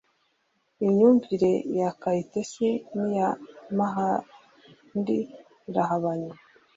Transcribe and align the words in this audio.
imyumvire 0.85 1.51
ya 1.79 1.89
kayitesi 2.01 2.67
n’iya 2.95 3.29
madandi 3.77 5.17
irahabanye 5.69 6.31